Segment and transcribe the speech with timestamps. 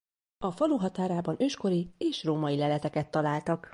[0.37, 3.69] A falu határában őskori és római leleteket találtak.